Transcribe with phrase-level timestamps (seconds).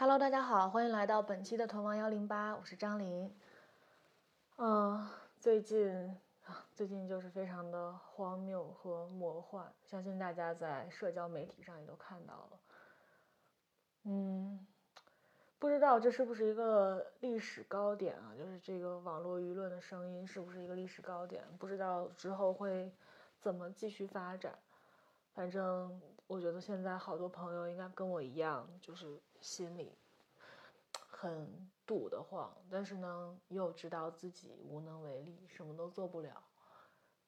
[0.00, 3.30] Hello，大家好，欢迎来到本期的屯王幺零八，我是张琳。
[4.56, 5.06] 嗯，
[5.38, 6.16] 最近，
[6.74, 12.60] 最近就是非常的荒谬和魔幻，相信大家在社交媒体上也都看到了。
[14.04, 14.66] 嗯，
[15.58, 18.32] 不知道这是不是一个历史高点啊？
[18.38, 21.44] 就是这个网络舆论的声音是不是一个历史高点？
[21.58, 22.90] 不知道之后会
[23.38, 24.58] 怎么继续发展。
[25.34, 29.92] 反正我觉得现在好多朋友应该跟我一样，就是心里
[31.08, 36.42] 很堵得慌，但是呢又知道自己无能为力，什么都做不了，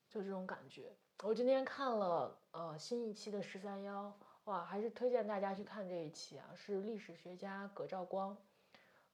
[0.08, 0.92] 就这种感觉。
[1.22, 4.12] 我今天看了呃新一期的十三幺，
[4.44, 8.36] 哇，还是推荐大家去看这一期啊，是历史学家葛兆光，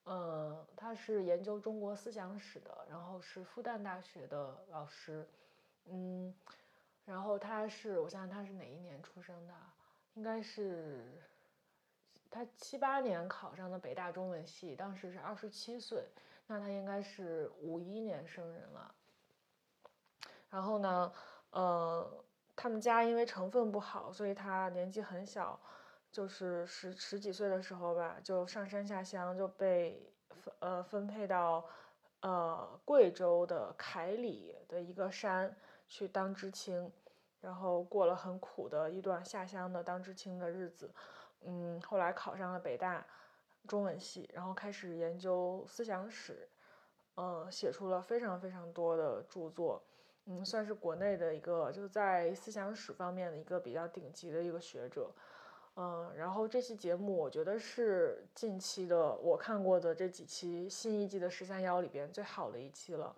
[0.05, 5.29] 呃，他是研究中国思想史的，然后是复旦大学的老师，
[5.87, 6.35] 嗯。
[7.05, 9.55] 然后他是，我想想他是哪一年出生的？
[10.13, 11.23] 应该是
[12.31, 16.09] 他七八年考上的北大中文系，当时是二十七岁，
[16.47, 18.95] 那他应该是五一年生人了。
[20.51, 21.13] 然后呢，
[21.51, 25.59] 呃，他们家因为成分不好，所以他年纪很小，
[26.11, 31.65] 就是十十几岁的时候吧，就上山下乡，就被分呃分配到
[32.21, 35.57] 呃贵州的凯里的一个山。
[35.91, 36.93] 去当知青，
[37.41, 40.91] 然后过了很苦的一段下乡的当知青的日子，
[41.43, 43.05] 嗯，后来考上了北大
[43.67, 46.49] 中文系，然后开始研究思想史，
[47.15, 49.83] 呃，写出了非常非常多的著作，
[50.27, 55.11] 嗯，算是国内的一个就在思想史方面的一个比较顶级的一个学者，
[55.77, 63.15] 嗯，然后这期节目我觉得是近期的我看过的这几期新一季的十三幺里边最好的一期了。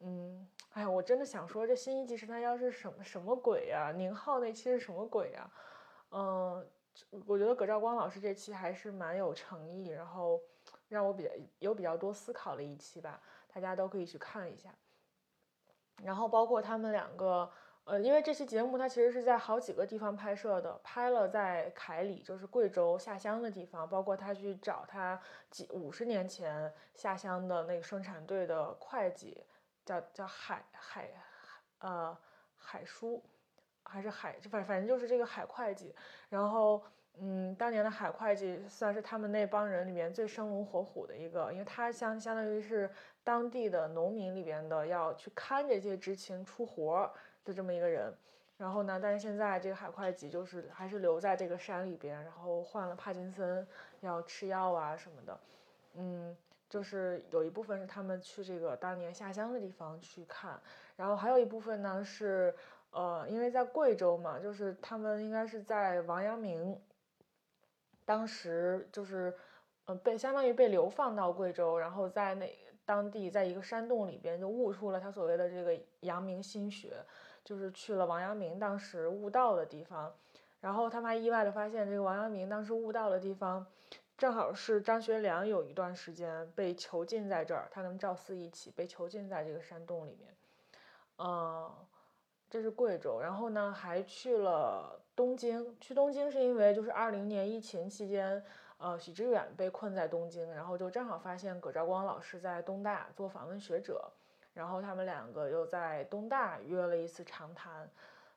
[0.00, 3.92] 嗯，哎呀，我真的想说，这新一季十三幺是什么什么鬼呀？
[3.92, 5.50] 宁浩那期是什么鬼呀？
[6.10, 6.66] 嗯，
[7.26, 10.40] 我觉得葛兆光老师这期还是蛮有诚意，然后
[10.88, 13.20] 让我比较有比较多思考的一期吧，
[13.52, 14.70] 大家都可以去看一下。
[16.02, 17.50] 然后包括他们两个，
[17.84, 29.44] 呃，因为这期节目它其实是在好几个地方拍摄的，拍了在凯里，就是贵州下乡的地方，包括他去找他几五十年前下乡的那个生产队的会计。
[29.84, 31.10] 叫叫海海
[31.80, 32.16] 呃
[32.56, 33.20] 海叔
[33.92, 35.94] 还是海反反正就是这个海会计，
[36.30, 36.82] 然后
[37.18, 42.90] 嗯，当年的海会计算是他们那帮人里面最生龙活虎的一个，因为他相相当于是
[43.22, 47.12] 当地的农民里边的要去看这些执勤出活
[47.44, 48.12] 的这么一个人，
[48.56, 53.66] 然后呢，但是现在这个海会计就是还是留在这个山里边，然后患了帕金森
[54.00, 55.40] 要吃药啊什么的，
[55.96, 56.34] 嗯。
[56.72, 60.58] 就是有一部分是他们去这个当年下乡的地方去看，
[60.96, 62.54] 然后还有一部分呢是，
[62.92, 66.80] 呃，因为在贵州嘛，就是他们应该是在王阳明，
[68.04, 69.34] 当时就是，
[69.86, 72.54] 呃，被相当于被流放到贵州，然后在那
[72.84, 76.94] 当地在一个山洞里边就悟出了他所谓的这个阳明心学，
[77.44, 80.14] 就是去了王阳明当时悟道的地方，
[80.60, 83.66] 然后他们还意外的发现这个王阳明当时悟道的地方。
[84.18, 90.32] 正好是张学良有一段时间被囚禁在这儿，他跟赵四一起被囚禁在这个山洞里面。
[91.18, 91.68] 嗯，
[92.52, 95.74] 这是贵州，然后呢还去了东京。
[95.80, 98.44] 去东京是因为就是二零年疫情期间，
[98.76, 104.06] 呃，许知远被困在东京，然后就正好发现葛兆光老师在东大做访问学者，
[104.52, 107.88] 然后他们两个又在东大约了一次长谈。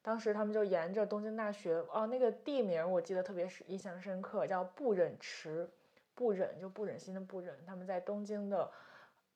[0.02, 5.70] 当时他们就沿着东京大学哦，那个地名我记得特别是印象深刻，叫不忍池，
[6.14, 7.54] 不忍就不忍心的不忍。
[7.68, 8.72] 他们在东京的，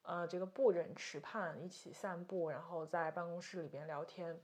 [0.03, 4.39] 呃，这个不忍池畔一起散步，然后在办公室里边聊天。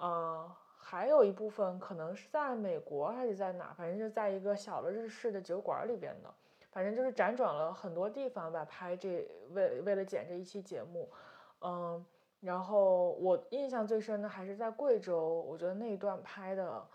[0.00, 6.34] 呃，还有一部分可能是在美国还是在哪，反正就在一个小的日式的酒馆里边的，
[6.72, 11.08] 反正就是辗转了很多地方吧，拍这为为了剪这一期节目，
[11.60, 12.04] 嗯。
[12.40, 16.88] 然后我印象最深的还是在贵州，我觉得那一段拍的，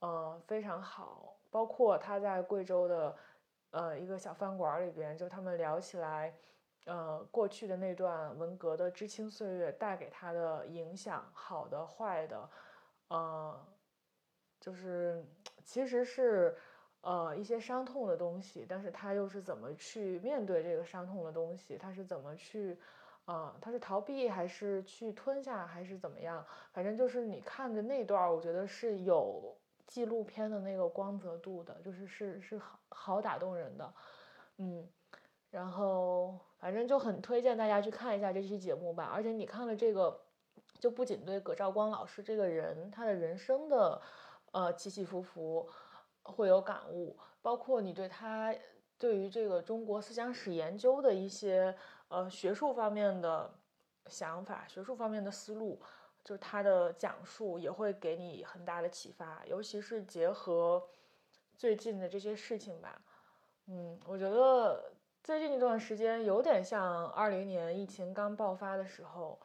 [0.00, 1.36] 呃，非常好。
[1.52, 3.16] 包括他在贵州的，
[3.70, 6.34] 呃，一个小饭馆里边，就他们聊起来，
[6.88, 12.50] 呃，过去的那段文革的知青岁月带给他的影响，好的、坏的，
[13.08, 13.66] 呃，
[14.58, 15.22] 就是
[15.62, 16.56] 其实是，
[17.02, 21.76] 呃，一些伤痛的东西，但是他又是怎么去面对这个伤痛的东西？
[21.76, 22.78] 他是怎么去？
[23.26, 26.42] 啊，他是逃避还是去吞下还是怎么样？
[26.72, 29.54] 反正就是你看的那段，我觉得是有
[29.86, 33.94] 纪录片的那个光泽度的，就是是是好好打动人的，
[34.56, 34.88] 嗯，
[35.50, 39.10] 然后反正就很推荐大家去看一下这期节目吧。
[39.12, 40.20] 而且你看了这个，
[40.78, 44.00] 就不仅对葛兆光老师这个人他的人生的
[44.52, 45.68] 呃起起伏伏
[46.22, 48.54] 会有感悟，包括你对他。
[49.00, 51.72] 对于这个中国思想史研究的一些
[52.08, 53.48] 呃学术方面的
[54.06, 55.80] 想法、学术方面的思路，
[56.24, 60.82] 就是他的讲述也会给你很大的启发，尤其是结合
[61.56, 63.00] 最近的这些事情吧。
[63.66, 64.90] 嗯，我觉得
[65.22, 69.38] 最近一段时间有点像二零年疫情刚爆发的时候，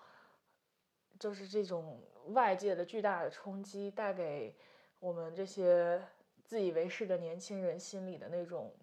[1.20, 4.56] 就是这种外界的巨大的冲击带给
[5.02, 6.02] 我们这些
[6.46, 8.74] 自以为是的年轻人心里的那种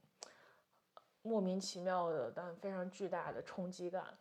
[1.23, 4.15] 莫名其妙的但非常巨大的冲击感，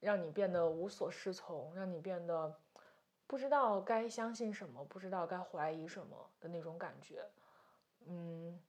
[0.00, 2.54] 让你变得无所适从，让你变得
[3.26, 7.24] 不知道该相信什么，不知道该怀疑什么的那种感觉。
[8.04, 8.60] 嗯，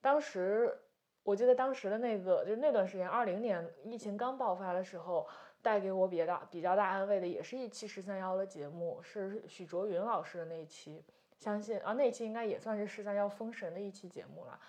[0.00, 0.76] 当时。
[1.22, 5.28] 我记得当时的那个，就是那段时间，二零年疫情刚爆发的时候，
[5.60, 11.04] 带给我比较大、比较大安慰的，也是一期十三幺的节目，是许卓云老师的那一期。
[11.38, 14.60] 相信啊，那一期应该也算是十三幺封神的一期节目了。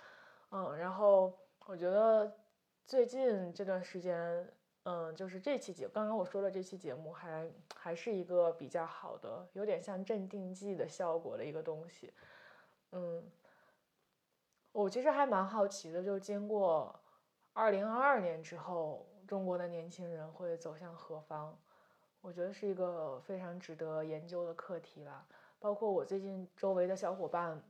[0.52, 1.34] 嗯，然后
[1.66, 2.32] 我觉得
[2.86, 4.48] 最近这段时间，
[4.84, 12.12] 嗯，就是这期节，刚刚我说的这期节目，还还是一个比较好的，有点像镇定剂的效果的一个东西。
[12.92, 13.24] 嗯。
[14.72, 16.98] 我其实还蛮好奇的，就经过
[17.54, 21.58] 二零二二年之后，中国的年轻人会走向何方？
[22.22, 25.26] 我觉得是一个非常值得研究的课题了。
[25.60, 27.62] 包括我最近周围的小伙伴，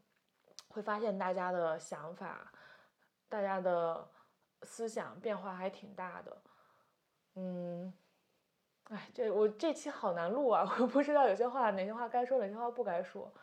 [0.67, 2.51] 会发现大家的想法、
[3.27, 4.07] 大家的
[4.63, 6.41] 思想变化还挺大的。
[7.35, 7.93] 嗯，
[8.89, 10.63] 哎，这我这期好难录啊！
[10.79, 13.33] 我不知道有些话哪些话该说，哪些话不该说。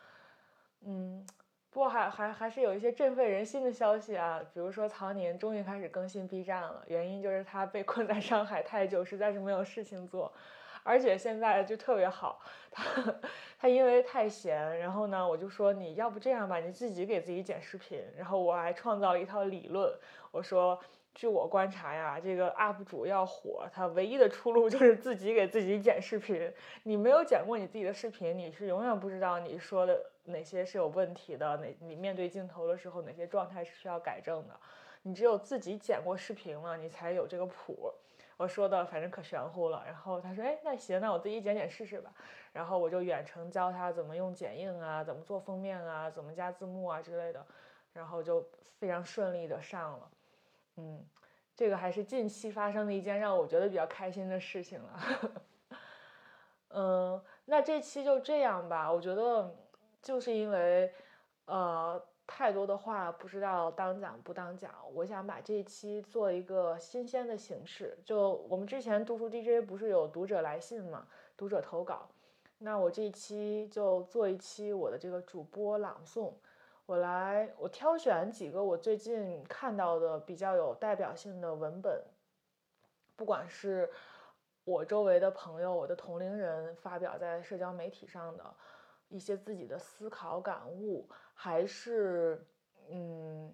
[0.81, 1.27] 嗯。
[1.71, 10.33] 不过还还还是有一些振奋人心的消息啊，比如说曹宁终于开始更新 B 站了，原因就是他被困在上海太久，实在是没有事情做，
[10.83, 12.39] 而且现在就特别好，
[12.71, 12.83] 他
[13.59, 19.93] 他因为太闲，然后呢，我就说你要不这样吧，你自己给自己剪视频，然后我还创造了一套理论，
[20.31, 20.79] 我说。
[21.15, 26.51] 据我观察呀，这个 UP 主要火，他唯一的出路就是自己给自己剪视频。
[26.83, 34.57] 你没有剪过你自己的视频，你是永远不知道你说的哪些是有问题的，哪你面对镜头的时候哪些状态是需要改正的。
[35.01, 37.91] 你只有自己剪过视频了，你才有这个谱。
[38.37, 39.83] 我说的反正可玄乎了。
[39.85, 42.13] 然后他说，哎，那行，那我自己剪剪试试吧。
[42.53, 47.45] 然后我就远程教他怎么用剪映啊，怎么做封面啊，怎么加字幕啊之类的，
[47.91, 48.45] 然后就
[48.77, 50.09] 非常顺利的上了。
[50.79, 51.05] 嗯，
[51.53, 54.99] 这个还是近期发生的一件让我觉得比较开心的事情了。
[56.71, 58.89] 嗯，那这期就这样吧。
[58.89, 59.53] 我觉得
[60.01, 60.89] 就是因为
[61.45, 67.97] 呃太多的话不知道当讲不当讲，我想把这一期做一个新鲜的形式。
[68.05, 71.05] 就我们之前读书 DJ 不是有读者来信嘛，
[71.35, 72.07] 读者投稿，
[72.59, 76.31] 那我这一期就做一期我的这个主播朗诵。
[76.89, 82.03] 我来，我挑选几个我最近看到的比较有代表性的文本，
[83.15, 83.87] 不管是
[84.63, 88.43] 我周围的朋友、我的同龄人发表在社交媒体上的
[89.07, 92.43] 一些自己的思考感悟，还是
[92.89, 93.53] 嗯，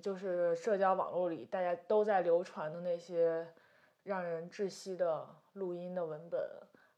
[0.00, 3.46] 就是社交网络里大家都在流传的那些
[4.02, 6.40] 让人窒息的录音的文本，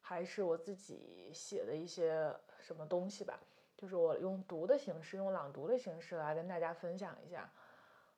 [0.00, 3.40] 还是我自己写的一些什么东西吧。
[3.76, 7.50] 就是我用读的形式，用朗读的形式来跟大家分享一下，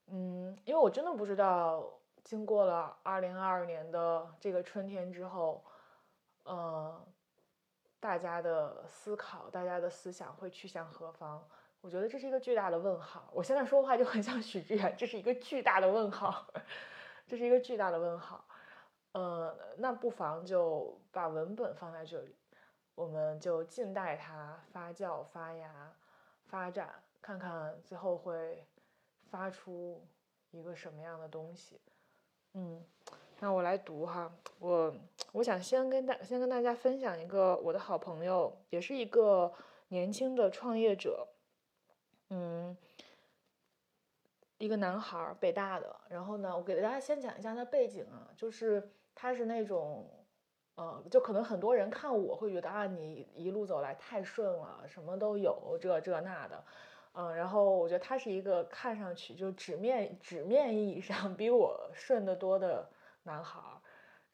[0.06, 5.65] 嗯，因为我真的不知道，经过了二零二二年的这个春天之后，
[6.44, 7.03] 呃，
[7.98, 11.43] 大家的思考，大家的思想会去向何方？
[11.81, 13.29] 我觉得这是一个巨大的问号。
[13.32, 16.46] 我现在说话就很像许志远，这是一个巨大的问号，
[17.27, 18.44] 这是一个巨大的问号。
[19.13, 22.36] 呃，那不妨就把文本放在这里。
[22.96, 25.94] 我们就静待它发酵、发芽、
[26.46, 28.67] 发展，看看最后会
[29.31, 30.03] 发出
[30.50, 31.79] 一个什么样的东西。
[32.55, 32.82] 嗯，
[33.38, 34.94] 那我来读哈，我
[35.32, 39.53] 我想先跟大先跟大家分享一个我的好朋友，也是一个
[39.88, 41.29] 年轻的创业者，
[42.31, 42.74] 嗯，
[44.56, 45.94] 一个男孩，北大的。
[46.08, 50.10] 然后呢，我给大家先讲一下他背景啊，就是他是那种。
[50.77, 56.65] 呃，就可能很多人看我会觉得啊，你一路走来太顺了，什么都有，这这那的，
[57.15, 62.87] 嗯，然后我觉得他是一个看上去就纸面纸面意义上比我顺得多的
[63.23, 63.59] 男孩，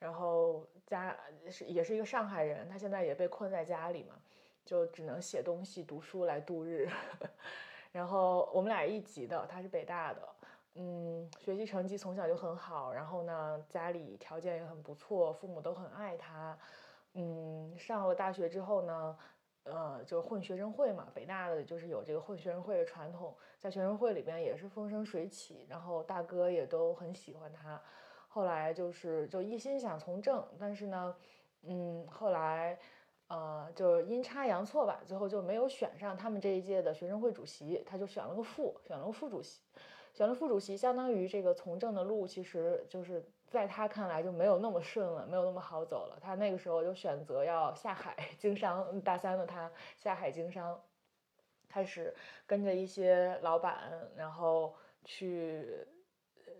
[0.01, 1.17] 然后家
[1.49, 4.17] 是也是一个上海人，他现在也被困在家里嘛，
[4.65, 6.89] 就只能写东西、读书来度日，
[7.93, 10.32] 然后我们俩一级的，他是北大的。
[10.75, 16.57] 嗯，学习成绩从小就很好，然后呢，家里条件也很不错，父母都很爱他。
[17.15, 19.19] 嗯，上了大学之后呢，
[19.65, 27.79] 呃，就混学生会嘛，北大的就是有这个混学生会的传统，在学生会里边也是风生水起，然后大哥也都很喜欢他。
[28.29, 31.15] 后来就是就一心想从政，但是呢，
[31.65, 32.79] 嗯，后来
[33.29, 39.61] 呃，就阴差阳错吧，最后就没有选上他们这一届的学生会主席，他就选了个副，选了个副主席，
[40.13, 46.19] 选了副主席，相当于这个从政的路其实就是在他看来就没有那么顺了，没有那么好走了。
[46.21, 50.79] 他那个时候就选择要下海 经商，大三的他下海经商，
[51.69, 52.15] 开始
[52.47, 55.87] 跟着一些老板，然后去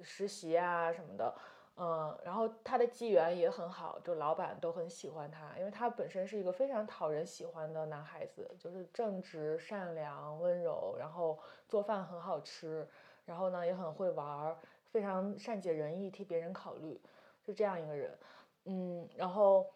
[0.03, 1.35] 实习啊什么的。
[1.75, 12.87] 嗯，然后他的机缘也很好，就老板都很喜欢他，因为他本身是一个非常讨人喜欢的男孩子，就是正直、善良、温柔，然后做饭很好吃，
[13.25, 14.57] 然后呢也很会玩，
[14.91, 17.01] 非常善解人意，替别人考虑，
[17.45, 18.19] 是这样一个人。
[18.65, 19.67] 嗯，然后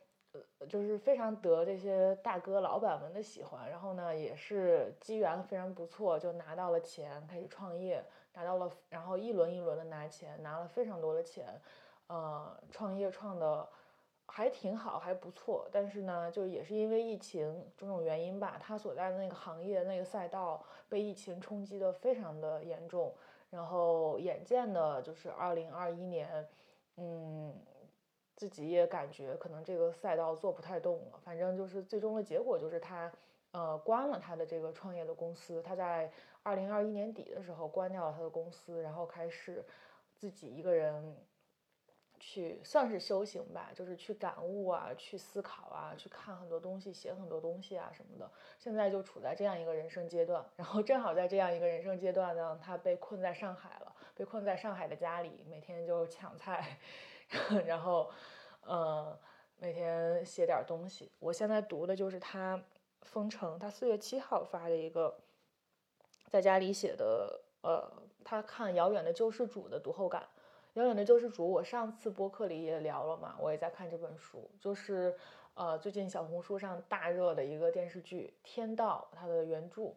[0.68, 11.46] 就是非常得这些大哥老板们的喜欢，然后呢也是机缘非常不错，就拿到了钱，开始创业，拿到了，然后一轮一轮的拿钱，拿了非常多的钱。
[12.08, 13.68] 呃，创业创的
[14.26, 15.66] 还挺好，还不错。
[15.72, 23.12] 但是呢，就也是因为疫情种种原因吧，他所在的那个行业那个赛道被疫情冲击的非常的严重。
[23.56, 26.46] 然后眼见的就是二零二一年，
[26.96, 27.52] 嗯，
[28.36, 31.18] 自己也感觉可能这个赛道做不太动了。
[31.24, 33.10] 反正就是最终的结果就是他
[33.52, 35.62] 呃关了他的这个创业的公司。
[35.62, 39.64] 他在二零二一年底的时候关掉了他的公司，然后开始
[40.14, 41.16] 自己一个人。
[42.18, 48.30] 去算是修行吧，就是去感悟啊，去思考啊，去看很多东西，写很多东西啊什么的。
[48.58, 56.78] 现在就处在这样一个人生阶段，然后正好在这样一个人生阶段呢，他被困在上海了，被困在上海的家里，每天就抢菜，
[57.66, 58.10] 然后，
[58.62, 59.18] 呃，
[59.58, 61.10] 每天写点东西。
[61.18, 62.62] 我现在读的就是他
[63.02, 65.16] 封城，他四月七号发的一个，
[66.28, 67.90] 在家里写的，呃，
[68.24, 70.26] 他看《遥远的救世主》的读后感。
[70.76, 75.16] 遥远的救世主，我上次播客里也聊了嘛，我也在看这本书，就是
[75.54, 79.94] 呃最近小红书上大热的一个电视剧《天道》，它的原著，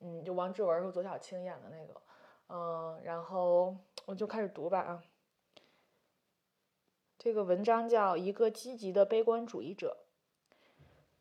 [0.00, 2.02] 嗯，就王志文和左小青演的那个，
[2.48, 5.04] 嗯，然后我就开始读吧啊。
[7.16, 9.96] 这个文章叫《一个积极的悲观主义者》。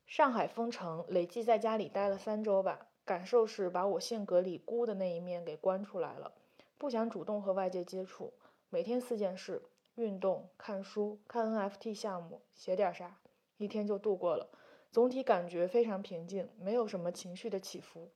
[0.07, 6.31] 上海封城，累计在家里待了三周吧，感受是把我性格里孤的那一面给关出来了，
[6.79, 8.33] 不想主动和外界接触。
[8.69, 9.62] 每天四件事：
[9.95, 13.19] 运动、看书、看 NFT 项目、写点啥，
[13.57, 14.50] 一天就度过了。
[14.91, 18.10] 总体感觉非常平静，没有什么情绪的起伏。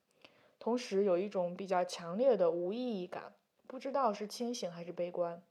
[0.58, 3.34] 同时有一种比较强烈的无意义感，
[3.68, 5.42] 不知道是清醒还是悲观。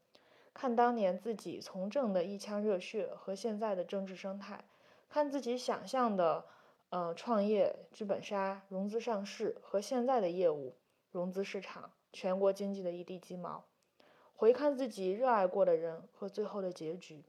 [0.52, 4.64] 看当年自己从政的一腔热血和现在的政治生态，
[5.08, 6.44] 看自己想象的，
[6.90, 10.74] 呃，创业、剧本杀、融资上市和现在的业务、
[11.10, 13.64] 融资市场、全国经济的一地鸡毛。
[14.38, 17.24] 回看自己热爱过的人和最后的结局，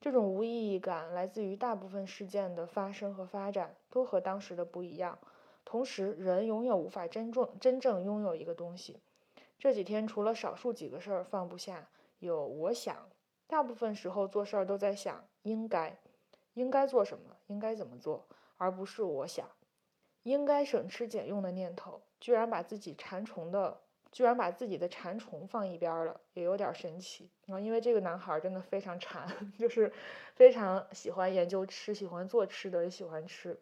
[0.00, 5.18] 这种无意义感来自于大部分事件的发生和发展都和当时的不一样。
[5.66, 8.96] 同时，人永远无法真正真正拥有一个东西。
[9.58, 13.10] 这几天除了少数几个事儿放不下，有我想，
[13.46, 15.98] 大部分时候做事儿都在想应该，
[16.54, 18.24] 应该做什么，应该怎么做，
[18.56, 19.46] 而不是我想，
[20.22, 23.82] 应该省吃俭用的念头，居然把自己馋虫的。
[24.12, 27.60] 居然把自己的馋虫放一边了，也有点神奇啊！
[27.60, 29.92] 因为这个男孩真的非常馋， 就是
[30.34, 33.58] 非常喜欢研究吃，喜欢做吃的，也喜欢吃。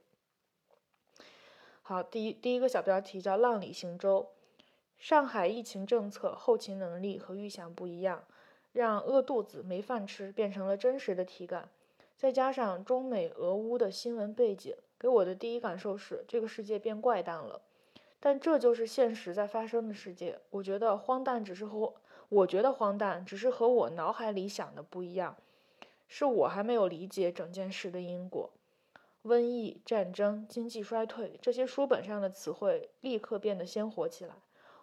[1.83, 4.31] 好，第一第一个小标题叫“浪里行舟”。
[4.99, 8.25] 上海疫情政策后勤能力和预想不一样，
[8.73, 11.69] 让饿肚子没饭吃变成了真实的体感。
[12.17, 17.63] 再加上中美俄乌的新闻背景，给我的第一感受是这个世界变怪诞了。
[18.21, 20.41] 但这就是现实在发生的世界。
[20.51, 21.95] 我觉得荒诞只是和
[22.29, 25.37] 我觉得荒诞只是和我脑海里想的不一样，
[26.07, 28.51] 是我还没有理解整件事的因果。
[29.25, 34.35] 瘟疫、战争、经济衰退，这些书本上的词汇立刻变得鲜活起来。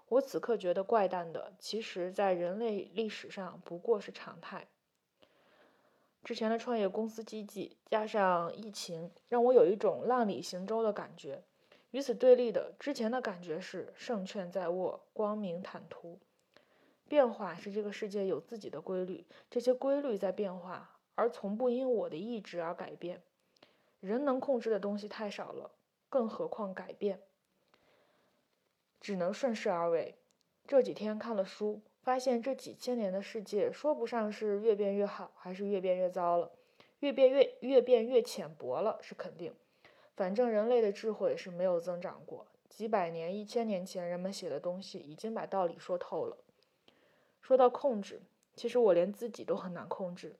[0.07, 4.67] 我此刻觉得怪诞的，其实在人类历史上不过是常态。
[6.23, 11.43] 之前的创业公司积极，加上疫情，让我有一种浪里行舟的感觉。
[11.95, 16.19] 与此对立的，之前的感觉是胜券在握，光明坦途。
[17.07, 23.21] 变化是这个世界有自己的规律，这些规律在变化，而从不因我的意志而改变。
[24.01, 25.71] 人能控制的东西太少了，
[26.09, 27.21] 更何况改变，
[28.99, 30.15] 只能顺势而为。
[30.67, 36.51] 这几天看了书，发现这几千年的世界，说不上是越变越好，还是越变越糟了，
[36.99, 39.53] 越变越越变越浅薄了是肯定。
[40.15, 46.37] 反正人类的智慧是没有增长过，几百年、一千年前人们写的东西已经把道理说透了。
[47.41, 48.21] 说到控制，
[48.55, 50.37] 其实我连自己都很难控制。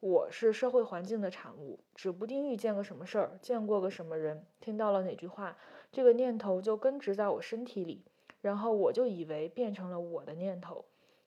[0.00, 5.56] 我是社会环境的产物，指不定遇见个什么事儿，见过个什么人，听到了哪句话，
[5.92, 8.04] 这个念头就根植在我身体里，
[8.40, 10.84] 然后我就以为变成了我的念头。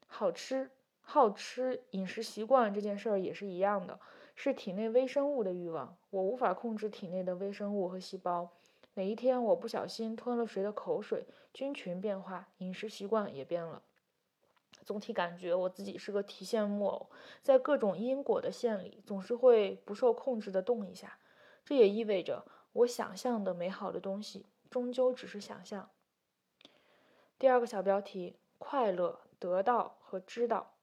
[0.08, 0.70] 好吃，
[1.02, 4.00] 好吃，饮食习惯这件事儿也是一样的，
[4.36, 5.98] 是体内微生物的欲望。
[6.10, 8.50] 我无法控制体内的微生物和细胞。
[8.94, 13.82] 哪一天我不小心吞了谁的口水，菌群变化，饮食习惯也变了。
[14.84, 17.10] 总体感觉我自己是个提线木偶，
[17.42, 21.20] 在各种因果的线里，总是会不受控制的动一下。
[21.64, 25.90] 这也意味着，我想象的美好的东西，终究只是想象。
[27.38, 30.74] 第二个小标题：快乐、得到和知道。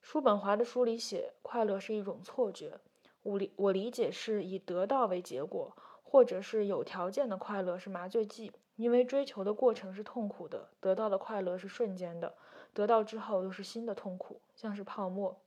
[0.00, 2.80] 叔本华的书里写，快乐是一种错觉。
[3.22, 12.34] 我理我理解是以得到为结果，或者是有条件的快乐是麻醉剂，因为追求的过程是痛苦的，得到的快乐是瞬间的。
[12.72, 15.40] 得到之后又是新的痛苦，像是泡沫。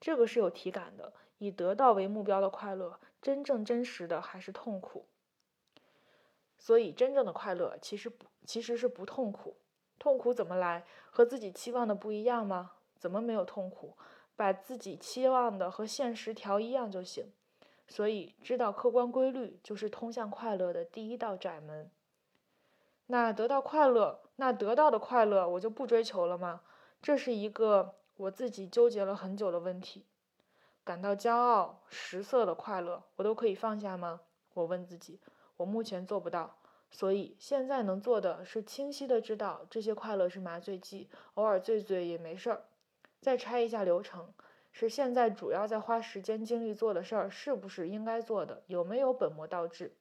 [0.00, 5.06] 这个是有体感的，以得到为目标的快乐，真正真实的还是痛苦。
[6.58, 9.56] 所以，真正的快乐其实不其实是不痛苦。
[9.98, 10.86] 痛苦怎么来？
[11.10, 12.72] 和自己期望的不一样吗？
[13.00, 13.96] 怎么没有痛苦？
[14.36, 17.32] 把自己期望的和现实调一样就行。
[17.88, 21.90] 所以，知道客观规律就是通向快乐的第一道窄门。
[23.06, 26.60] 那得到快乐，那得到的快乐我就不追求了吗？
[27.02, 30.06] 这是一个我自己纠结了很久的问题。
[30.84, 34.20] 感到骄傲、食色的快乐，我都可以放下吗？
[34.54, 35.18] 我问自己，
[35.56, 36.58] 我目前做不到。
[36.92, 42.64] 所以现在能做的是清晰的知道这些快乐是麻醉剂，偶尔醉醉也没事儿。
[43.20, 44.32] 再拆一下流程，
[44.72, 48.62] 是现在主要在花时间精力做的事儿，是不是应该做的？
[48.66, 49.94] 有没有本末倒置？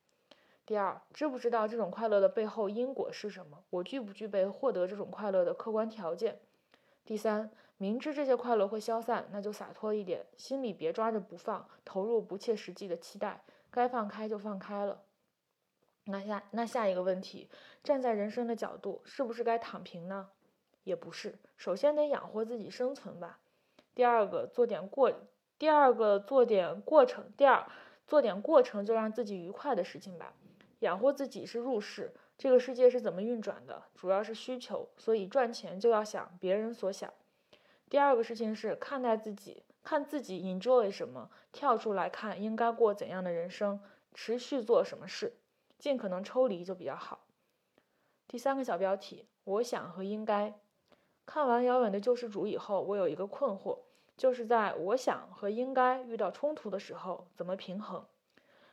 [0.65, 3.63] 第二，知不知道这种快乐的背后因果是什么？
[3.71, 6.39] 我具不具备获得这种快乐的客观条件？
[7.03, 15.01] 第三，明知这些快乐会消散，那就洒脱一点，心里别抓着不放，投入不切实际的期待，该放开就放开了。
[16.05, 17.49] 那下那下一个问题，
[17.83, 20.29] 站在人生的角度，是不是该躺平呢？
[20.83, 23.39] 也不是，首先得养活自己生存吧。
[23.93, 25.11] 第二个，做点过，
[25.57, 27.69] 第二个做点过程，第二
[28.07, 30.33] 做点过程就让自己愉快的事情吧。
[30.79, 33.83] 养活自己是入世，这个世界是怎么运转的？
[33.95, 37.13] 主要是需求，所以赚钱就要想别人所想。
[37.89, 43.81] 第二个事情是看待自己，看自己 enjoy 什么，跳出来看应该过怎样的人生，
[44.13, 45.33] 持续做什么事，
[45.77, 47.25] 尽可能抽离就比较好。
[48.27, 50.57] 第三个小标题：我想和应该。
[51.29, 53.77] 看完《遥远的救世主》以后，我有一个困惑，
[54.17, 58.03] 就是在我想和应该遇到冲突的时候，怎么平衡？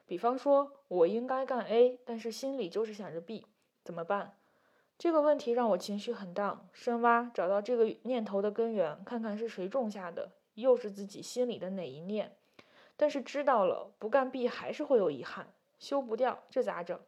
[0.06, 3.44] 比方说，我应该干 A，但是心里就是想着 B，
[3.84, 4.38] 怎么办？
[4.96, 6.66] 这个问题让我情绪很荡。
[6.72, 12.34] 深挖，找到这个念头的根源，看看是谁种下的，又是自己心里的哪一念？
[12.96, 16.98] 但是知道了，不干 B 还是会有遗憾，修不掉，这咋整？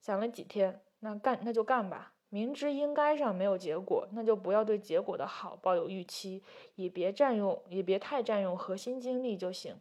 [0.00, 2.14] 想了几天，那干那就干吧。
[2.34, 6.42] 明知应该上没有结果，那就不要对结果的好抱有预期，
[6.76, 9.76] 也别占用，也别太占用核心精力就行。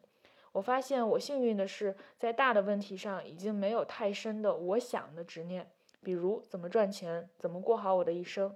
[0.51, 5.65] 我发现我幸运的是，在大的问题上已经没有太深的我想的执念，
[6.03, 8.53] 比如怎么赚钱，怎么过好我的一生。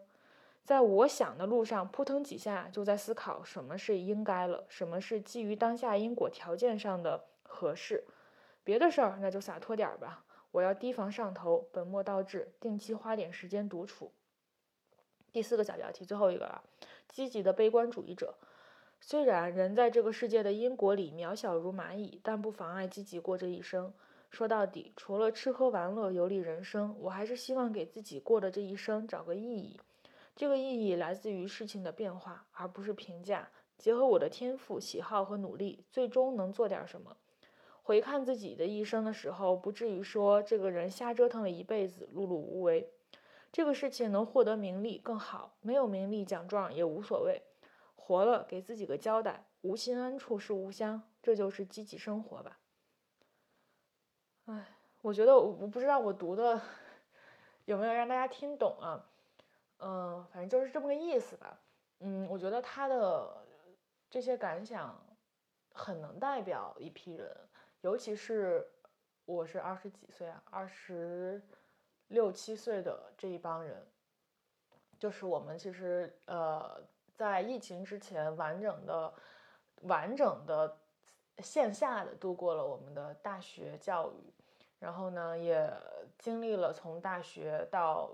[0.66, 8.04] 在我想的路上扑腾几下，就在思考什么是应该了，什么是基于当下因果条件上的合适。
[8.66, 10.26] 别的事儿那就洒脱点儿吧。
[10.56, 14.14] 我要提防上头，本末倒置，定期花点时间独处。
[15.34, 16.64] 第四个小标题，最后一个啊，
[17.10, 18.34] 积极的悲观主义者。
[19.02, 23.94] 虽然人在这个世界的因果里渺小如蚂蚁，但不妨碍积极过这一生。
[24.30, 29.78] 说到底，除了吃喝玩乐、游历人生，我还是希望给自己过的这一生找个意义。
[30.38, 33.50] 这个意义来自于事情的变化，而不是评价。
[33.78, 37.18] 结合我的天赋、喜好和努力，最终能做点什么。
[37.86, 42.92] 回看自己的一生的时候，不至于说这个人瞎折腾了一辈子，碌碌无为。
[43.52, 47.44] 这个事情能获得名利更好，没有名利奖状也无所谓。
[47.96, 49.46] 活了，给自己个交代。
[49.62, 52.58] 无心安处是吾乡，这就是积极生活吧。
[54.46, 54.66] 哎，
[55.04, 56.60] 我觉得我我不知道我读的
[57.66, 59.06] 有没有让大家听懂啊？
[59.78, 61.60] 嗯，反正就是这么个意思吧。
[62.00, 63.46] 嗯，我觉得他的
[64.10, 65.00] 这些感想
[65.72, 67.32] 很能代表一批人，
[67.86, 68.68] 尤其是
[69.26, 71.40] 我是二十几岁啊，二十
[72.08, 73.86] 六七岁的这一帮人，
[74.98, 76.84] 就是我们其实呃。
[77.18, 79.14] 在疫情之前，完整的、
[79.84, 80.78] 完整的
[81.38, 84.34] 线下的度过了我们的大学教育，
[84.80, 85.72] 然后呢，也
[86.20, 88.14] 经历了从大学到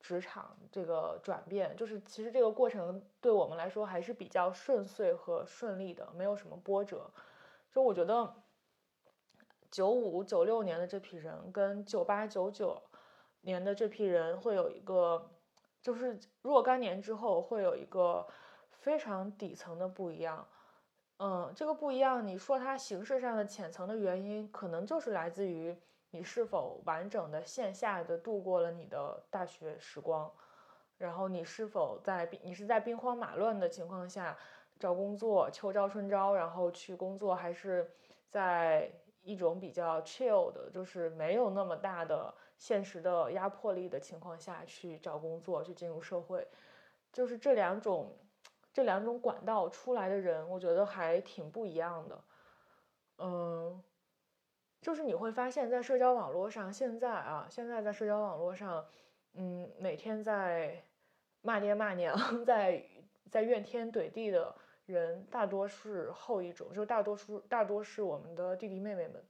[0.00, 7.10] 职场这个转变，就是其实这个过程对我们来说还是比较顺遂和顺利的，没有什么波折。
[7.70, 8.34] 就我觉得，
[9.72, 12.80] 九五九六年的这批人跟九八九九
[13.40, 15.30] 年的这批人会有一个，
[15.80, 18.24] 就是若干年之后会有一个
[18.70, 20.46] 非常底层的不一样。
[21.18, 25.74] 嗯，这个不一样，你说它形式上的浅层的原因，可能就是来自于
[26.10, 30.30] 你是否完整的线下的度过了你的大学时光，
[30.98, 34.36] 然后你是否在你是在兵荒马乱的情况下
[34.78, 37.88] 找工作，秋招春招，然后去工作，还是
[38.28, 46.46] 在一种比较 chill 的，就是没有那么大的现实的压迫力的情况下去找工作，去进入社会，
[47.12, 48.16] 就是这两种。
[48.74, 52.24] 这两种管道出来的人，我觉得还挺不一样的。
[53.18, 53.82] 嗯，
[54.80, 58.86] 就是你会发现在社交网络上，现在啊，现在在社交网络上，
[59.34, 60.82] 嗯，每天在
[61.42, 62.82] 骂爹骂娘， 在
[63.30, 64.54] 在怨天怼地的
[64.86, 69.24] 人，大多是后一种，就大多数大多是我们的弟弟妹妹们。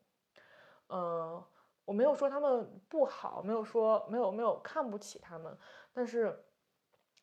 [0.88, 1.44] 嗯，
[1.84, 5.56] 我没有说他们不好，没有说没有没有看不起他们，
[5.92, 6.38] 但是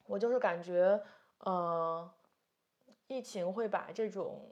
[0.05, 1.01] 我就是感觉。
[1.45, 2.11] 呃，
[3.07, 4.45] 疫情会把这种，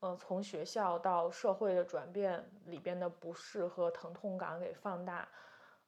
[0.00, 5.28] 呃，从学校到社会的转变里边的不适和疼痛感给放大，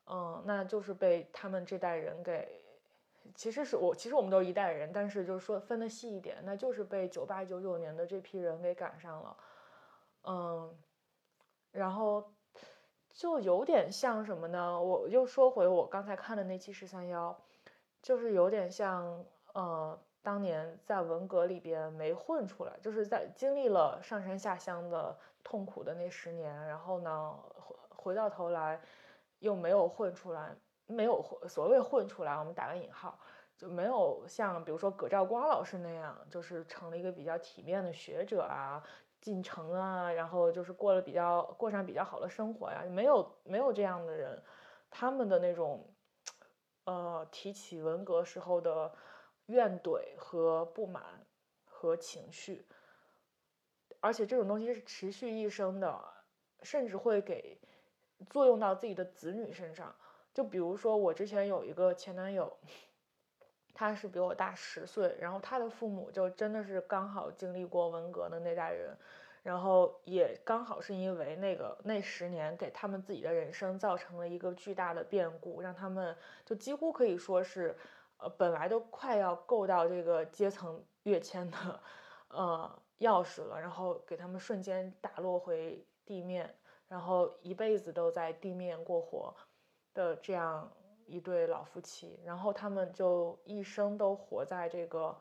[0.06, 2.64] 嗯，那就是被他们这代人给，
[3.34, 9.36] 其实是我，其实我们都是一代人，但是就是说分的细一点，那就是被九八九九年的这批人给赶上了，
[10.24, 10.78] 嗯，
[11.72, 12.32] 然后
[13.10, 14.80] 就有点像什么呢？
[14.80, 17.36] 我又说回我刚才看的那期十三幺，
[18.02, 19.98] 就是有点像，呃。
[20.22, 28.78] 当年在文革里边没混出来，就是在经历了上山下乡的痛苦的那十年，然后呢回回到头来
[29.38, 30.54] 又没有混出来，
[30.90, 33.18] 没有所谓混出来，我们打个引号，
[33.56, 38.82] 就没有像比如说葛兆光老师那样，就是成了一个比较体面的学者啊，
[39.20, 44.42] 进城啊，然后就是过了比较过上比较好的生活呀，没有没有这样的人，
[44.90, 45.88] 他们的那种
[46.84, 48.92] 呃提起文革时候的。
[49.46, 51.02] 怨怼和不满
[51.64, 52.64] 和情绪，
[53.98, 56.00] 而且这种东西是持续一生的，
[56.62, 57.60] 甚至会给
[58.28, 59.92] 作用到自己的子女身上。
[60.40, 62.50] 就比如说，我之前有一个前男友，
[63.74, 68.96] 他是比我大十岁，然后他的父母就真的是刚好经历过文革的那代人，
[69.42, 77.76] 然后也刚好是因为那个那十年给他们自己的人生造成了一个巨大的变故，让他们就几乎可以说是。
[78.16, 81.80] 呃，本来都快要够到这个阶层跃迁的，
[82.28, 86.54] 呃，钥匙了，然后给他们瞬间打落回地面，
[86.88, 89.34] 然后一辈子都在地面过活
[89.94, 90.70] 的这样
[91.06, 95.16] 一对老夫妻，然后他们就一生都活在这个，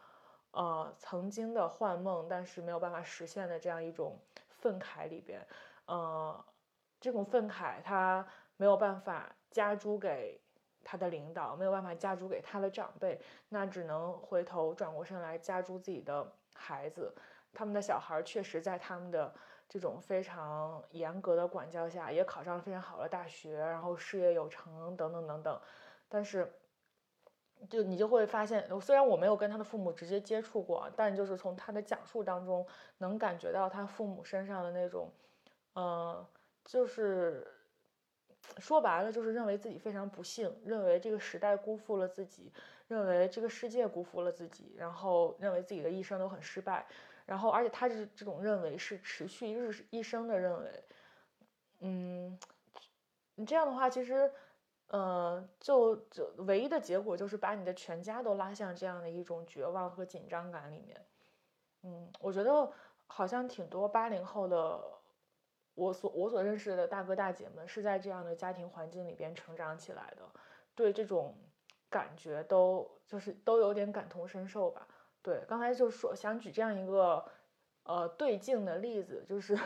[0.52, 5.46] 呃，曾经的幻梦，但是没有办法实现的这样一种愤慨里边，
[5.86, 6.46] 呃，
[7.00, 8.28] 这种愤慨他
[8.58, 10.40] 没有办法加诸给。
[10.82, 17.14] 他的领导没有办法加诸给他的长辈，那只能回头转过身来加诸自己的孩子。
[17.54, 19.34] 他们的小孩确实在他们的
[19.68, 25.62] 这种非常严格的管教下，也考上了非常好的大学，然后事业有成等等等等。
[26.08, 26.52] 但是，
[27.70, 32.66] 就你就会发现，虽然我没有跟他的父母直接接触过，但就是从他的讲述当中，
[33.00, 35.12] 能感觉到他父母身上的那种，
[35.76, 36.26] 嗯，
[36.66, 37.46] 就是。
[38.58, 42.52] 说白了就是认为自己非常不幸，认为这个时代辜负了自己，
[42.88, 46.88] 认为这个世界辜负了自己，然后认为自己的一生都很失败，
[47.30, 50.84] 然后而且他是这种认为是持续一日一生的认为，
[51.82, 52.40] 嗯，
[53.36, 54.32] 你这样的话其实，
[54.88, 61.06] 呃，就就唯一的结果就是把你的全家都拉向这样的一种绝望和紧张感里面，
[61.84, 62.72] 嗯，我觉得
[63.06, 64.82] 好像挺多八零后的。
[65.76, 70.24] 我所我所认识的大哥大姐们是在这样的家庭环境里边成长起来的，
[70.76, 71.34] 对这种
[71.90, 74.86] 感觉都就是都有点感同身受吧。
[75.22, 77.24] 对，刚才就说想举这样一个
[77.84, 79.58] 呃对镜的例子，就是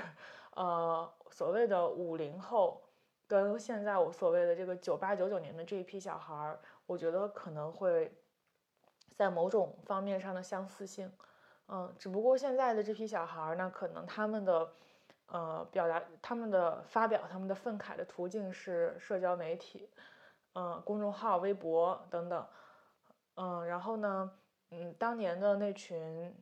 [0.55, 2.81] 呃所谓的五零后
[3.27, 8.11] 跟现在我所谓的这个九八九九年的这一批小孩儿，我觉得可能会
[9.15, 11.11] 在某种方面上的相似性，
[11.67, 14.71] 嗯，只不过现在的这批小孩儿呢，可能他们的。
[15.27, 19.89] 呃，表达他们的发表他们的愤慨的途径是社交媒体，
[20.53, 22.45] 嗯，公众号、微博等等，
[23.35, 24.29] 嗯，然后呢，
[24.73, 26.33] 嗯，当年的那群，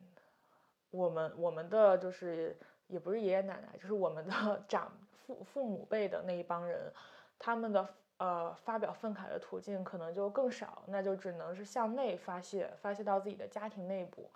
[0.90, 4.90] 我们我们的就是也不是爷爷奶奶，就是我们的长
[5.26, 6.90] 父父母辈的那一帮人，
[7.38, 14.30] 他们的呃发表愤慨的途径可能就更少，那就只能是向内发泄，发泄到自己的家庭内部，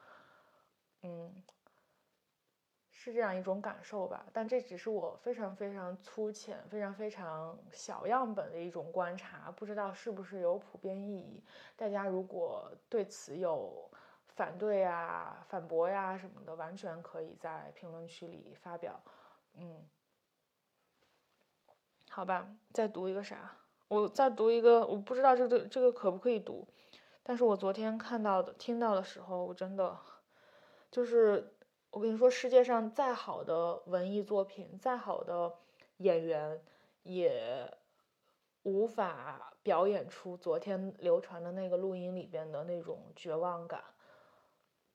[1.03, 1.43] 嗯。
[3.07, 11.41] 是这样一种感受吧，但这只是我非常非常粗浅、非常非常小样本的一种观察，不知道是不是有普遍意义。
[11.77, 13.89] 大家如果对此有
[14.27, 19.01] 反对啊、反驳呀什么的，完全可以在评论区里发表。
[19.55, 19.87] 嗯，
[22.11, 23.53] 好吧，再读一个啥？
[23.87, 26.67] 我再读一个，我不知道这个这个可不可以读，
[27.23, 29.97] 但是我昨天看到的、听到的时候，我真的
[30.91, 31.53] 就是。
[31.91, 35.55] 我跟你说，世界上再好的文艺作品，再好的
[35.99, 36.61] 演员，
[37.03, 37.73] 也
[38.63, 43.83] 无法表演出昨天流传的那个录音里边的那种绝望感。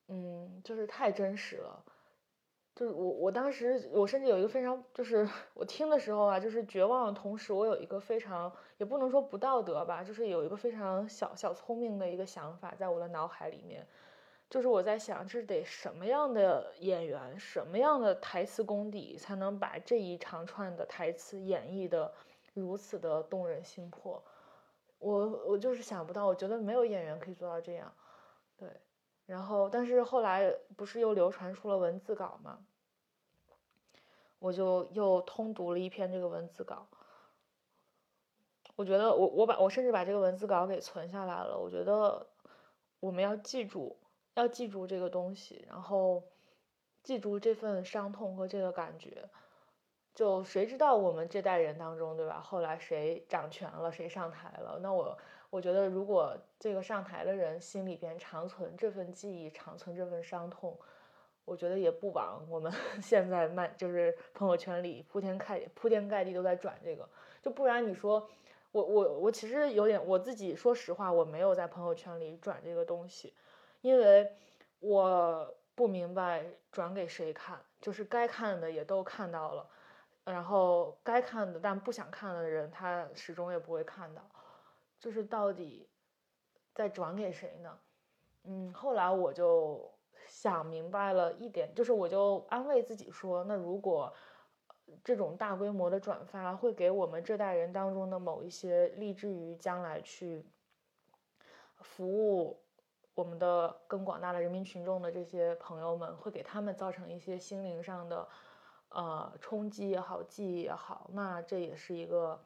[0.07, 1.83] 嗯，就是太真实了。
[2.75, 13.87] 就是我，我当时，我甚至有一个非常，就是我听的时候啊，就是绝望的同时，我有一个非常，也不能说不道德吧，就是有一个非常小小聪明的一个想法在我的脑海里面。
[14.51, 22.13] 就是我在想，这得什么样的演员，什么样的台词功底，才能把这一长串的台词演绎的
[22.53, 24.21] 如此的动人心魄？
[24.99, 27.93] 我我就是想不到，我觉得没有演员可以做到这样。
[28.57, 28.69] 对，
[29.25, 32.59] 然后但是后来不是又流传出了文字稿吗？
[34.37, 36.85] 我就又通读了一篇这个文字稿。
[38.75, 41.57] 我觉得我我把我甚至把这个文字稿给存下来了。
[41.57, 42.27] 我觉得
[42.99, 43.95] 我们要记住。
[44.35, 46.23] 要记住这个东西，然后
[47.03, 49.29] 记住这份伤痛和这个感觉。
[50.13, 52.41] 就谁知道我们这代人当中，对吧？
[52.41, 54.77] 后来谁掌权了，谁上台了？
[54.81, 55.17] 那我
[55.49, 60.77] 我觉得，如果这个上台的人心里边长存这份记忆，长存这份伤痛，
[61.45, 67.07] 我觉得也不枉我们 现在慢就是朋友圈里铺天盖铺天盖地都在转这个。
[67.41, 68.29] 就不然你说
[68.71, 73.33] 我我我其实有点我自己说实话，我没有在朋友圈里转这个东西。
[73.81, 74.31] 因为
[74.79, 79.67] 我不明白转给谁看，就是该看的也都看到了，
[80.23, 84.21] 然后该看的但不想看的人，他始终也不会看到，
[84.99, 85.89] 就是到底
[86.73, 87.79] 在转给谁呢？
[88.43, 89.91] 嗯，后来我就
[90.27, 94.13] 想明白了一点，就是我就安慰自己说，那如果
[95.03, 100.45] 这种大规模的转发会给我们这代人当中的某一些立志于将来去
[101.79, 102.61] 服务。
[103.13, 108.27] 我们的更广大的人民群众的这些朋友们，会给他们造成一些心灵上的，
[108.89, 112.41] 呃冲击也好，记忆也好，那这也是一个，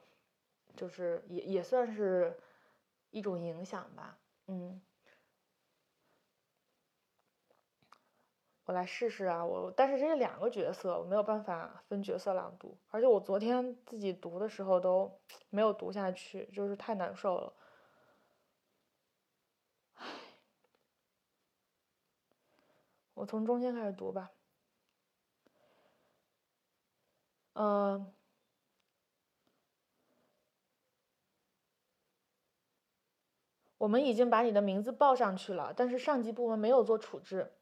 [0.76, 2.38] 就是也也算是
[3.10, 4.18] 一种影响吧。
[4.48, 4.80] 嗯，
[8.64, 17.52] 我来试试啊，我但是这是两个角色，我没有办法分角色朗读，而且我昨天自己读的时候都没有读下去，就是太难受了。
[23.16, 24.30] 我从中间开始读吧。
[27.54, 28.12] 嗯，
[33.78, 37.54] 我们已经把你的名字报上去了，但是上级部门没有做处置。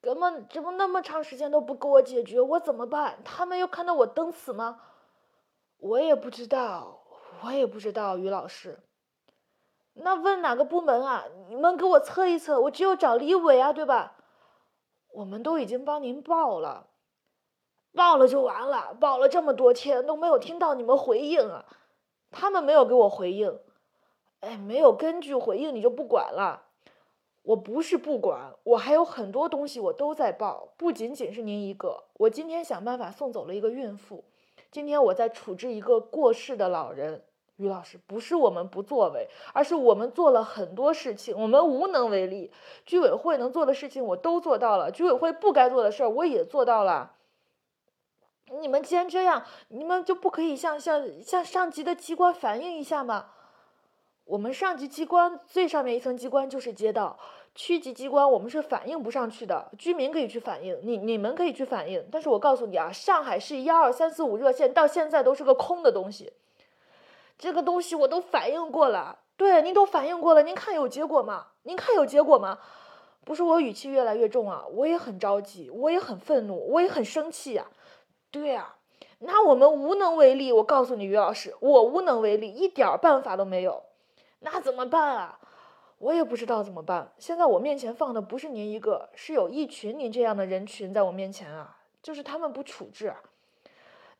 [0.00, 3.18] 怎么这么那么长时间都不给我解决，我怎么办？
[3.24, 4.80] 他们要看到我等死吗？
[5.78, 7.02] 我也不知道，
[7.42, 8.78] 我也不知道，于老师。
[9.94, 11.24] 那问哪个部门啊？
[11.48, 14.18] 你们给我测一测，我只有找李伟啊，对吧？
[15.20, 16.86] 我们都已经帮您报了，
[17.92, 21.66] 报了就完了，报了这么多天都没有听到你们回应啊！
[22.30, 23.58] 他们没有给我回应，
[24.40, 26.62] 哎，没有根据回应你就不管了？
[27.42, 32.04] 我不是不管，我还有很多东西我都在报，不仅仅是您一个。
[32.14, 34.24] 我今天想办法送走了一个孕妇，
[34.70, 37.24] 今天我在处置一个过世的老人。
[37.60, 42.50] 于老师，不是我们不作为，而是我们做了很多事情，我们无能为力。
[42.86, 47.12] 居委会能做的事情我都做到了，居委会不该做的事儿我也做到了。
[48.60, 53.26] 你们既然这样，你们就不可以向向向上级的机关反映一下吗？
[54.24, 57.18] 我们上级机关最上面一层机关就是街道，
[57.54, 59.70] 区级机关我们是反映不上去的。
[59.76, 66.32] 居民可以去反映，你你们可以去反映，但是我告诉你啊，上海市幺二三四五热线到现在都是个空的东西。
[67.40, 71.46] 这个东西我都反映过了，对，您都反映过了，您看有结果吗？
[71.62, 72.58] 您看有结果吗？
[73.24, 77.66] 不是我语气越来越重啊，我也很着急，我也很愤怒，我也很生气呀。
[78.30, 78.76] 对啊，
[79.20, 80.52] 那我们无能为力。
[80.52, 83.84] 我告诉你，于老师，我无能为力，一点办法都没有。
[84.40, 85.38] 那怎么办啊？
[85.96, 87.10] 我也不知道怎么办。
[87.18, 93.14] 现在我面前放的不是您一个，是有一群您这样的人群在我面前啊，就是他们不处置。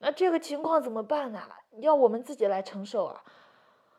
[0.02, 1.40] 那这个情况怎么办呢？
[1.80, 3.22] 要我们自己来承受啊！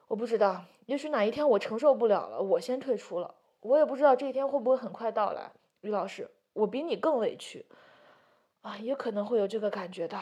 [0.08, 3.36] 我不知道，也许哪一天我承受不了了，我先退出了。
[3.62, 5.52] 我也不知道这一天会不会很快到来。
[5.82, 7.66] 于老师，我比你更委屈
[8.62, 10.18] 啊，也可能会有这个感觉的。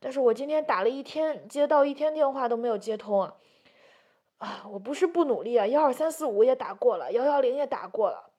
[0.00, 3.36] 但是我今天打了一天，接到一天电话都没有接通啊！
[4.38, 8.30] 啊，我不是不努力啊，幺二三四五也打过了，幺幺零也打过了。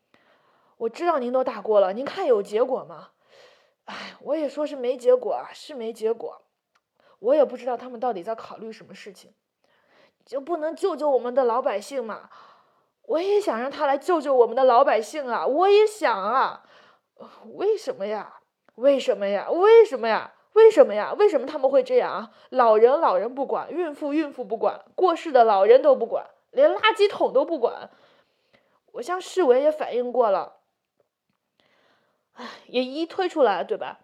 [0.75, 3.11] 我知道您都打过了，您看有结果吗？
[3.85, 6.41] 哎，我也说是没结果啊，是没结果。
[7.19, 9.33] 我也不知道他们到底在考虑什么事情，
[10.25, 12.29] 就不能救救我们的老百姓吗？
[13.03, 15.47] 我也想让他来救救我们的老百姓啊！
[15.47, 16.65] 我也想啊，
[17.53, 18.41] 为什么呀？
[18.75, 19.49] 为什么呀？
[19.49, 20.33] 为什么呀？
[20.51, 21.13] 为什么呀？
[21.13, 22.31] 为什么他们会这样啊？
[22.49, 27.89] 老人老人不管，孕妇孕妇不管，过世的老人都不管，连垃圾桶都不管。
[28.91, 30.57] 我向市委也反映过了，
[32.33, 34.01] 哎，也一一推出来，对吧？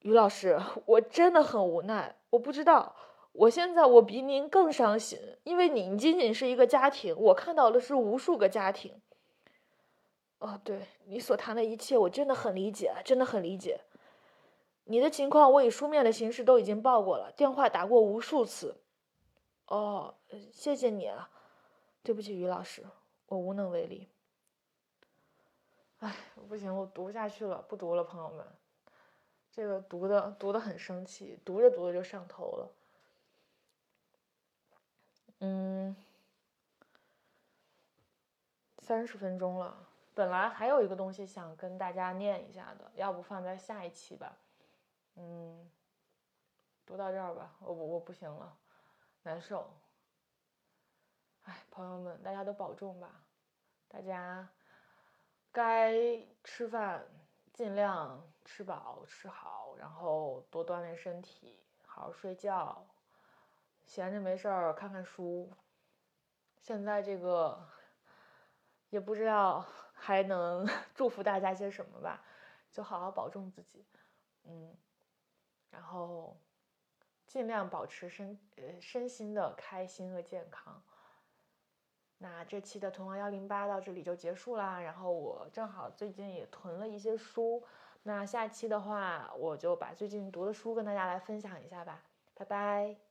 [0.00, 2.94] 于老师，我真的很无奈，我不知道，
[3.32, 9.00] 我现在我比您更伤心，因为您仅仅是一个家庭，我看到的是无数个家庭。
[10.38, 13.82] 哦，对你所谈的一切，我真的很理解，真的很理解。
[14.84, 18.76] 你的情况我以书面的形式都已经报过了，电话打过无数次。
[19.66, 20.14] 哦，
[20.50, 21.28] 谢谢你啊，
[22.02, 22.82] 对不起于老师，
[23.26, 24.08] 我无能为力。
[25.98, 26.16] 哎，
[26.48, 28.44] 不行，我读不下去了，不读了，朋友们，
[29.52, 32.70] 这个读的读的很生气，读着读着就上头了。
[35.40, 35.96] 嗯，
[38.78, 44.36] 三十分钟了，本来还有一个东西想跟大家念一下的，要不放在下一期吧。
[45.16, 45.70] 嗯，
[46.86, 48.56] 读到这儿吧，我我不行了，
[49.22, 49.68] 难受。
[51.44, 53.24] 哎，朋友们，大家都保重吧。
[53.88, 54.48] 大家
[55.50, 55.92] 该
[56.44, 57.04] 吃饭
[57.52, 62.86] 尽量吃饱吃好，然后多锻炼身体，好好睡觉。
[63.84, 65.50] 闲着没事儿看看书。
[66.58, 67.68] 现在这个
[68.90, 72.22] 也不知道还能 祝福大家些什么吧，
[72.70, 73.84] 就好好保重自己。
[74.44, 74.76] 嗯。
[75.70, 76.36] 然后，
[77.26, 80.82] 尽量保持身呃身心的开心和健康。
[82.18, 84.80] 那这期的囤王幺零八到这里就结束啦。
[84.80, 87.64] 然后我正好最近也囤了一些书，
[88.02, 92.02] 那下期的话我就把最近读的书跟大家来分享一下吧。
[92.34, 93.09] 拜拜。